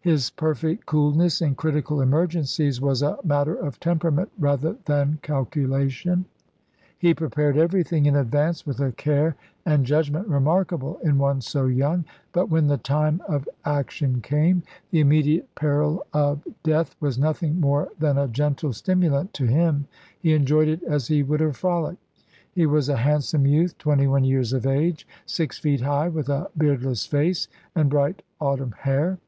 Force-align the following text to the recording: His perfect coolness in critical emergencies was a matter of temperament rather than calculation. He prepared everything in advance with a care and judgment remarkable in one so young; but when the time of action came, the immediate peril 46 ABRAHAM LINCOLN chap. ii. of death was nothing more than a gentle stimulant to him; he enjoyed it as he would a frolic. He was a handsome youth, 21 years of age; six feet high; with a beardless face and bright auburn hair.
His 0.00 0.30
perfect 0.30 0.86
coolness 0.86 1.40
in 1.42 1.54
critical 1.54 2.00
emergencies 2.00 2.80
was 2.80 3.00
a 3.02 3.18
matter 3.22 3.54
of 3.54 3.78
temperament 3.78 4.30
rather 4.38 4.76
than 4.86 5.18
calculation. 5.22 6.24
He 6.98 7.12
prepared 7.14 7.56
everything 7.56 8.06
in 8.06 8.16
advance 8.16 8.66
with 8.66 8.80
a 8.80 8.90
care 8.90 9.36
and 9.66 9.84
judgment 9.84 10.26
remarkable 10.26 10.98
in 11.04 11.18
one 11.18 11.42
so 11.42 11.66
young; 11.66 12.06
but 12.32 12.48
when 12.48 12.66
the 12.66 12.78
time 12.78 13.22
of 13.28 13.46
action 13.64 14.20
came, 14.20 14.62
the 14.90 14.98
immediate 14.98 15.52
peril 15.54 16.04
46 16.12 16.14
ABRAHAM 16.14 16.28
LINCOLN 16.28 16.34
chap. 16.34 16.44
ii. 16.46 16.52
of 16.52 16.62
death 16.88 16.96
was 17.00 17.18
nothing 17.18 17.60
more 17.60 17.88
than 18.00 18.18
a 18.18 18.28
gentle 18.28 18.72
stimulant 18.72 19.32
to 19.34 19.46
him; 19.46 19.86
he 20.18 20.32
enjoyed 20.32 20.68
it 20.68 20.82
as 20.84 21.06
he 21.06 21.22
would 21.22 21.42
a 21.42 21.52
frolic. 21.52 21.98
He 22.52 22.66
was 22.66 22.88
a 22.88 22.96
handsome 22.96 23.46
youth, 23.46 23.76
21 23.78 24.24
years 24.24 24.52
of 24.52 24.66
age; 24.66 25.06
six 25.26 25.58
feet 25.58 25.82
high; 25.82 26.08
with 26.08 26.28
a 26.28 26.48
beardless 26.56 27.04
face 27.06 27.46
and 27.76 27.90
bright 27.90 28.22
auburn 28.40 28.72
hair. 28.80 29.18